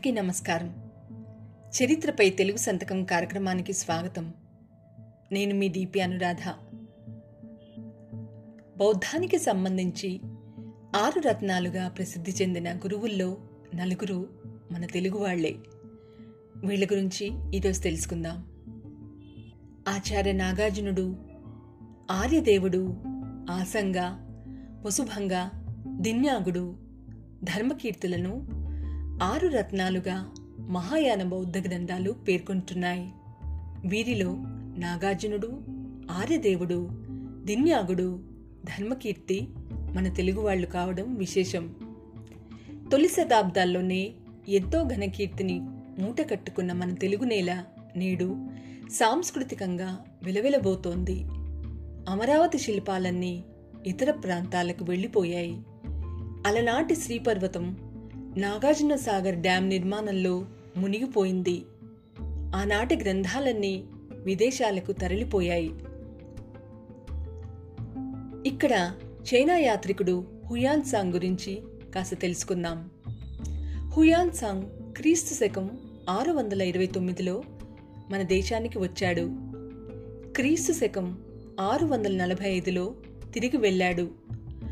[0.00, 0.90] అందరికీ నమస్కారం.
[1.70, 4.34] చరిత్రపై తెలుగు సంతకం కార్యక్రమానికి స్వాగతం.
[5.32, 6.48] నేను మీ దీపి అనురాధ.
[8.78, 10.20] బౌద్ధానికి సంబంధించి
[10.96, 13.36] ఆరు రత్నాలుగా ప్రసిద్ధి చెందిన గురువుల్లో
[13.74, 14.28] నలుగురు
[14.72, 15.56] మన తెలుగు వాళ్ళే.
[16.56, 18.44] వీళ్ళ గురించి ఈరోజు తెలుసుకుందాం.
[19.88, 21.16] ఆచార్య నాగార్జునుడు
[22.10, 22.96] ఆర్యదేవుడు
[23.50, 23.96] ఆసంగ
[24.86, 25.48] వసుభంగ
[25.86, 26.76] దిన్యాగుడు
[27.44, 28.60] ధర్మకీర్తులను
[29.22, 33.12] ఆరు రత్నాలుగా మహాయాన బౌద్ధ గ్రంథాలు పేర్కొంటున్నాయి.
[33.86, 34.36] వీరిలో
[34.78, 35.60] నాగార్జునుడు
[36.10, 36.88] ఆర్యదేవుడు
[37.44, 38.20] దిన్యాగుడు
[38.64, 41.74] ధర్మకీర్తి మన తెలుగువాళ్ళు కావడం విశేషం.
[42.92, 44.12] తొలి శతాబ్దాల్లోనే
[44.48, 45.60] ఎంతో ఘనకీర్తిని
[45.98, 47.64] మూట కట్టుకున్న మన తెలుగు నేల
[47.96, 48.46] నేడు
[48.92, 51.22] సాంస్కృతికంగా విలవిలబోతోంది.
[52.08, 53.44] అమరావతి శిల్పాలన్నీ
[53.86, 55.62] ఇతర ప్రాంతాలకు వెళ్ళిపోయాయి.
[56.46, 57.89] అలనాటి శ్రీపర్వతం
[58.36, 60.44] నాగార్జున సాగర్ డ్యాం నిర్మాణంలో
[60.76, 61.62] మునిగిపోయింది.
[62.54, 65.70] ఆనాటి గ్రంథాలన్నీ విదేశాలకు తరలిపోయాయి.
[68.46, 68.92] ఇక్కడ
[69.34, 71.62] చైనా యాత్రికుడు హుయాన్ సాంగ్ గురించి
[71.94, 72.90] కాస్త తెలుసుకుందాం.
[73.88, 74.62] హుయాన్ సాంగ్
[74.96, 75.70] క్రీస్తు శకం
[76.08, 77.42] ఆరు వందల ఇరవై తొమ్మిదిలో
[78.10, 79.30] మన దేశానికి వచ్చాడు.
[80.36, 81.18] క్రీస్తు శకం
[81.60, 82.94] ఆరు వందల నలభై ఐదులో
[83.34, 84.08] తిరిగి వెళ్ళాడు.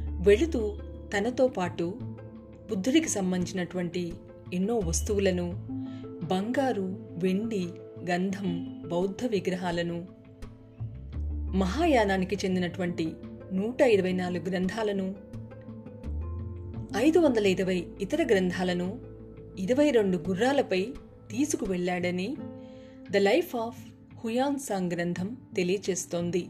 [0.00, 0.78] వెళుతూ
[1.16, 1.94] తనతో పాటు
[2.68, 4.12] బుద్ధుడికి సంబంధించినటువంటి
[4.54, 5.52] ఎన్నో వస్తువులను
[6.22, 7.68] బంగారు వెండి
[8.10, 10.08] గంధం బౌద్ధ విగ్రహాలను
[11.56, 13.12] మహాయానానికి చెందినటువంటి
[13.52, 15.14] నూట ఇరవై నాలుగు గ్రంథాలను
[16.96, 19.00] ఐదు వందల ఇరవై ఇతర గ్రంథాలను
[19.58, 20.92] ఇరవై రెండు గుర్రాలపై
[21.30, 22.36] తీసుకువెళ్ళాడని
[23.10, 23.78] the life of
[24.24, 26.48] Hiuen Tsang గ్రంథం తెలియచేస్తోంది.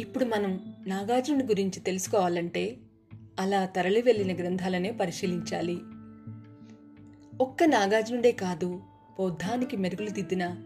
[0.00, 2.76] ఇప్పుడు మనం నాగార్జున గురించి తెలుసుకోవాలంటే
[3.40, 5.78] అలా తరలి వెళ్ళిన గ్రంథాలనే పరిశీలించాలి.
[7.40, 8.82] ఒక్క నాగార్జునుడే కాదు
[9.18, 10.56] బౌద్ధానికి మెరుగులు దిద్దిన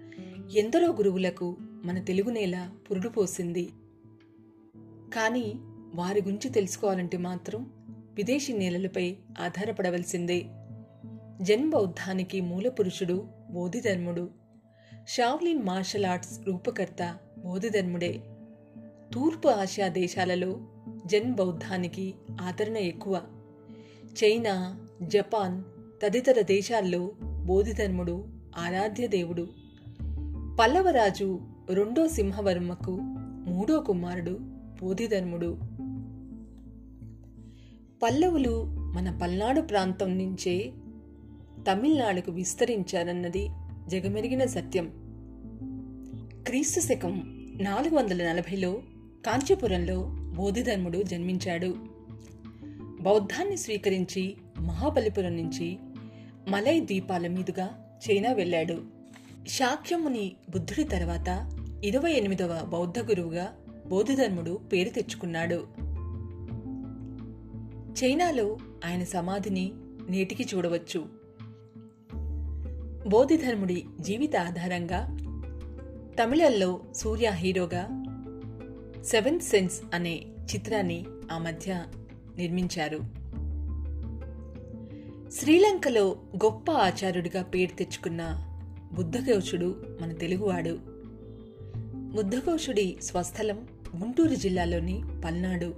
[0.57, 3.71] ఎందరో గురువులకు మన తెలుగు నేల పురుడు పోసింది.
[5.15, 5.55] కానీ
[5.95, 7.71] వారి గురించి తెలుసుకోవాలంటే మాత్రం
[8.15, 10.47] విదేశీ నేలలపై ఆధారపడవలసిందే.
[11.41, 14.31] జన్ బౌద్ధానికి మూల పురుషుడు బోధిధర్ముడు.
[15.09, 18.21] షావ్లిన్ మార్షల్ ఆర్ట్స్ రూపకర్త బోధిధర్ముడే.
[19.15, 20.61] తూర్పు ఆసియా దేశాలలో
[21.07, 23.23] జన్ బౌద్ధానికి ఆదరణ ఎక్కువ.
[24.25, 25.63] చైనా జపాన్
[26.03, 27.13] తదితర దేశాల్లో
[27.45, 28.25] బోధిధర్ముడు
[28.59, 29.49] ఆరాధ్య దేవుడు.
[30.61, 33.01] పల్లవరాజు రెండో సింహవర్మకు
[33.47, 34.39] మూడో కుమారుడు
[34.83, 35.59] బోధిధర్ముడు.
[38.03, 40.73] పల్లవులు మన పల్నాడు ప్రాంతం నుంచే
[41.71, 43.49] తమిళనాడుకు విస్తరించారన్నది
[43.89, 44.93] జగమెరిగిన సత్యం.
[46.47, 48.73] క్రీస్తు శకం నాలుగు వందల నలభైలో
[49.27, 51.75] కాంచీపురంలో బోధిధర్ముడు జన్మించాడు.
[53.01, 55.79] బౌద్ధాన్ని స్వీకరించి మహాబలిపురం నుంచి
[56.49, 58.83] మలై ద్వీపాల మీదుగా చైనా వెళ్ళాడు.
[59.49, 63.57] శాక్యముని బుద్ధుడి తర్వాత ఇరవై ఎనిమిదవ బౌద్ధ గురువుగా
[63.87, 65.67] బోధిధర్ముడు పేరు తెచ్చుకున్నాడు.
[68.05, 69.73] చైనాలో ఆయన సమాధిని
[70.11, 71.09] నేటికి చూడవచ్చు.
[73.09, 75.17] బోధిధర్ముడి జీవిత ఆధారంగా
[76.23, 78.00] తమిళల్లో సూర్య హీరోగా
[79.05, 81.85] సెవెంత్ సెన్స్ అనే చిత్రాన్ని ఆ మధ్య
[82.37, 82.99] నిర్మించారు.
[85.31, 88.47] శ్రీలంకలో గొప్ప ఆచార్యుడిగా పేరు తెచ్చుకున్న
[88.93, 90.79] బుద్ధఘోషుడు మన తెలుగువాడు.
[92.15, 95.75] బుద్ధఘోషుడి స్వస్థలం గుంటూరు జిల్లాలోని పల్నాడు.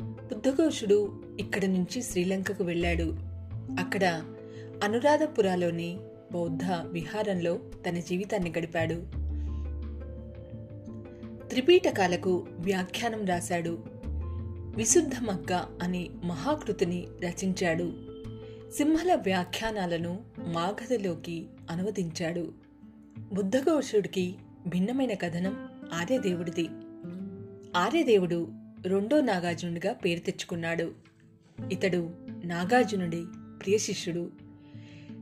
[0.00, 3.16] బుద్ధఘోషుడు ఇక్కడి నుంచి శ్రీలంకకు వెళ్ళాడు.
[3.78, 4.22] అక్కడ
[4.84, 5.98] అనురాధపురాలోని
[6.32, 7.58] బౌద్ధ విహారంలో
[7.88, 9.23] తన జీవితాన్ని గడిపాడు.
[11.54, 13.84] త్రిపీటకాలకు వ్యాఖ్యానం రాశాడు.
[14.76, 17.92] విశుద్ధ మగ్గ అనే మహాకృతిని రచించాడు.
[18.76, 22.52] సింహల వ్యాఖ్యానాలను మాగధలోకి అనువదించాడు.
[23.32, 24.34] బుద్ధఘోషుడికి
[24.66, 26.68] భిన్నమైన కథనం ఆర్యదేవుడిది.
[27.76, 28.48] ఆర్యదేవుడు
[28.86, 30.92] రెండో నాగార్జునుడిగా పేరు తెచ్చుకున్నాడు.
[31.72, 32.10] ఇతడు
[32.44, 33.24] నాగార్జునుడి
[33.62, 34.30] ప్రియ శిష్యుడు.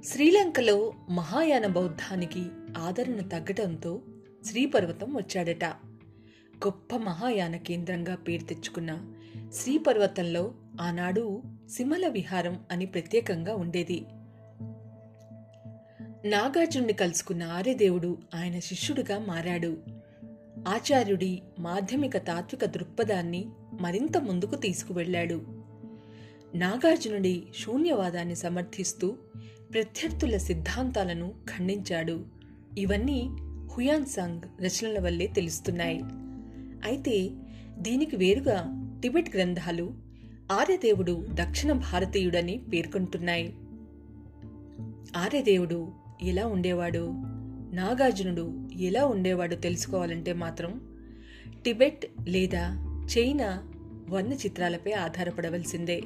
[0.05, 2.47] శ్రీలంకలో మహాయాన బౌద్ధానికి
[2.79, 4.01] ఆదరణ తగ్గటంతో
[4.45, 5.92] శ్రీపర్వతం వచ్చాడట.
[6.67, 9.13] గొప్ప మహాయాన కేంద్రంగా పేరు తెచ్చుకున్న
[9.53, 14.05] శ్రీపర్వతంలో ఆనాడు సిమల విహారం అని ప్రత్యేకంగా ఉండేది.
[16.25, 19.77] నాగార్జుని కలుసుకున్న ఆర్యదేవుడు ఆయన శిష్యుడిగా మారాడు.
[20.69, 23.45] ఆచార్యుడి మాధ్యమిక తాత్విక దృక్పథాన్ని
[23.81, 25.43] మరింత ముందుకు తీసుకువెళ్ళాడు
[26.55, 29.17] నాగార్జునుడి శూన్యవాదాన్ని సమర్థిస్తూ
[29.73, 32.27] ప్రత్యర్థుల సిద్ధాంతాలను ఖండించాడు.
[32.79, 33.29] ఇవన్నీ
[33.75, 36.01] హుయాన్ సంగ్ రచనల వల్లే తెలుస్తున్నాయి.
[36.85, 37.31] అయితే
[37.79, 38.65] దీనికి వేరుగా
[39.03, 39.93] టిబెట్ గ్రంథాలు
[40.53, 43.55] ఆర్యదేవుడు దక్షిణ భారతీయుడని పేర్కొంటున్నాయి.
[45.17, 45.93] ఆర్యదేవుడు
[46.23, 47.13] ఎలా ఉండేవాడు?
[47.75, 50.81] నాగార్జునుడు ఎలా ఉండేవాడు తెలుసుకోవాలంటే మాత్రం
[51.65, 52.89] టిబెట్ లేదా
[53.19, 53.63] చైనా
[54.11, 56.03] వర్ణ చిత్రాలపై ఆధారపడవలసిందే.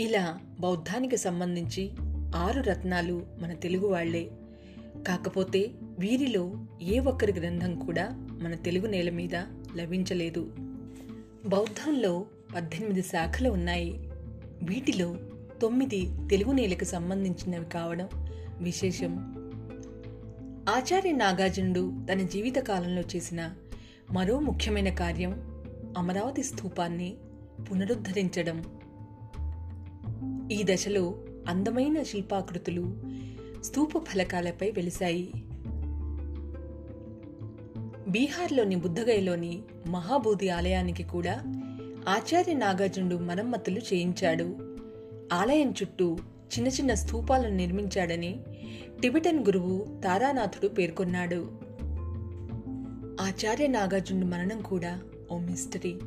[0.00, 1.90] ఇలా బౌద్ధానికి సంబంధించి
[2.36, 4.30] ఆరు రత్నాలు మన తెలుగు వాళ్ళే.
[5.06, 8.08] కాకపోతే వీరిలో ఏ ఒక్కరి గ్రంథం కూడా
[8.42, 9.34] మన తెలుగు నేల మీద
[9.76, 10.52] లభించలేదు.
[11.48, 13.92] బౌద్ధంలో పద్దెనిమిది శాఖలు ఉన్నాయి.
[14.62, 15.16] వీటిలో
[15.62, 18.08] తొమ్మిది తెలుగు నేలకు సంబంధించినవి కావడం
[18.60, 19.16] విశేషం.
[20.68, 23.54] ఆచార్య నాగార్జునుడు తన జీవితకాలంలో చేసిన
[24.10, 25.32] మరో ముఖ్యమైన కార్యం
[25.98, 27.14] అమరావతి స్థూపాన్ని
[27.70, 28.64] పునరుద్ధరించడం.
[30.52, 31.14] ఈ దశలో
[31.48, 32.96] అందమైన శిల్పాకృతులు
[33.64, 35.30] స్తూప ఫలకాలపై వెలిశాయి.
[38.08, 41.42] బీహార్లోని బుద్ధగయలోని మహాబోధి ఆలయానికి కూడా
[42.08, 44.56] ఆచార్య నాగార్జునుడు మరమ్మతులు చేయించాడు.
[45.32, 48.40] ఆలయం చుట్టూ చిన్న చిన్న స్థూపాలను నిర్మించాడని
[49.02, 51.50] టిబెటన్ గురువు తారానాథుడు పేర్కొన్నాడు.
[53.20, 55.00] ఆచార్య నాగార్జునుడు మరణం కూడా
[55.30, 55.98] ఓ మిస్టరీ.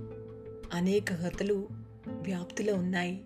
[0.73, 1.67] అనేక కథలు
[2.07, 3.21] వ్యాప్తిలో ఉన్నాయి.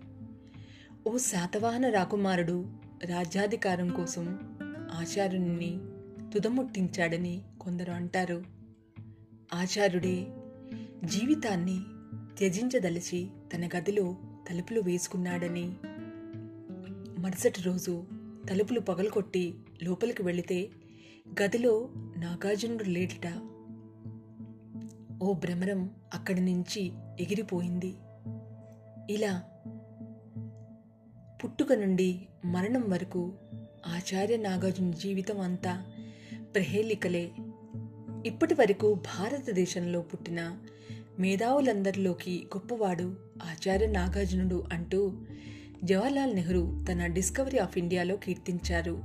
[1.06, 2.64] ఓ శాతవాహన రాకుమారుడు
[3.04, 4.38] రాజ్యాధికారం కోసం
[4.92, 5.78] ఆచార్యుని
[6.34, 8.44] తుదముట్టించాడని కొందరు అంటారు.
[9.54, 10.26] ఆచార్యుడే
[11.04, 11.80] జీవితాన్ని
[12.38, 14.16] త్యజించదలిచి తన గదిలో
[14.50, 15.76] తలుపులు వేసుకున్నాడని.
[17.18, 18.04] మరుసటి రోజు
[18.50, 20.70] తలుపులు పగలకొట్టి లోపలికి వెళితే
[21.42, 23.26] గదిలో నాగార్జునుడు లేడట.
[25.22, 27.94] ఓ భ్రమరం అక్కడి నుంచి ఎగిరిపోయింది.
[29.10, 29.42] ఇలా
[31.44, 33.32] పుట్టుక నుండి మరణం వరకు
[33.86, 35.84] ఆచార్య నాగార్జున జీవితం అంతా
[36.54, 37.30] ప్రహేళికలే.
[38.26, 40.56] ఇప్పటి వరకు భారతదేశంలో పుట్టిన
[41.18, 45.12] మేధావులందరిలోకి గొప్పవాడు ఆచార్య నాగార్జునుడు అంటూ
[45.84, 49.02] జవహర్లాల్ నెహ్రూ తన డిస్కవరీ ఆఫ్ ఇండియాలో కీర్తించారు.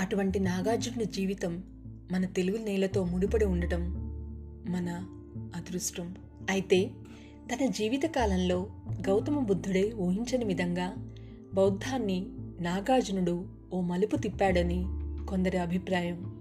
[0.00, 1.64] అటువంటి నాగార్జునుడి జీవితం
[2.12, 3.80] మన తెలుగు నేలతో ముడిపడి ఉండటం
[4.68, 4.88] మన
[5.56, 6.14] అదృష్టం.
[6.50, 6.90] అయితే
[7.54, 8.66] తన జీవితకాలంలో
[9.08, 10.94] గౌతమ బుద్ధుడే ఊహించని విధంగా
[11.54, 12.26] బౌద్ధాన్ని
[12.60, 14.84] నాగార్జునుడు ఓ మలుపు తిప్పాడని
[15.26, 16.40] కొందరి అభిప్రాయం.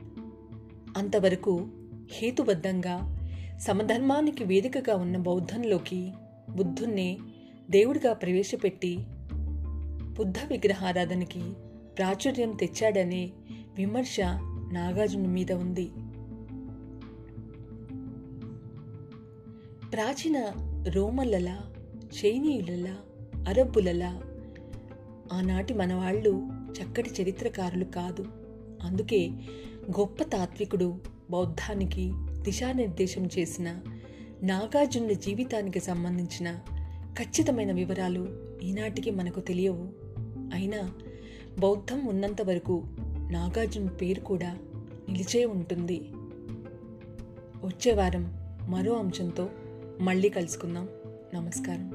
[0.98, 1.68] అంతవరకు
[2.12, 3.20] హేతుబద్ధంగా
[3.62, 6.12] సమధర్మానికి వేదికగా ఉన్న బౌద్ధంలోకి
[6.56, 7.18] బుద్ధుణ్ణి
[7.70, 8.98] దేవుడిగా ప్రవేశపెట్టి
[10.18, 11.42] బుద్ధ విగ్రహారాధనకి
[11.98, 13.32] ప్రాచుర్యం తెచ్చాడనే
[13.78, 14.18] విమర్శ
[14.72, 15.86] నాగార్జును మీద ఉంది.
[19.92, 20.52] ప్రాచీన
[20.88, 21.74] రోమన్లలా
[22.04, 22.98] చైనీయులలా
[23.48, 24.22] అరబ్బులలా.
[25.34, 28.26] ఆనాటి మనవాళ్ళు చక్కటి చరిత్రకారులు కాదు.
[28.84, 29.30] అందుకే
[30.00, 30.98] గొప్ప తాత్వికుడు
[31.30, 32.12] బౌద్ధానికి
[32.42, 33.82] దిశానిర్దేశం చేసిన
[34.44, 36.60] నాగార్జున జీవితానికి సంబంధించిన
[37.20, 38.28] ఖచ్చితమైన వివరాలు
[38.64, 39.90] ఈనాటికి మనకు తెలియవు.
[40.54, 40.94] అయినా
[41.60, 42.84] బౌద్ధం ఉన్నంత వరకు
[43.32, 44.58] నాగార్జున పేరు కూడా
[45.10, 46.10] నిలిచే ఉంటుంది.
[47.64, 48.34] వచ్చే వారం
[48.68, 49.50] మరో అంశంతో
[50.00, 50.90] మళ్ళీ కలుసుకుందాం.
[51.34, 51.95] నమస్కారం.